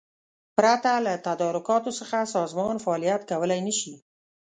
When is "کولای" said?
3.31-3.61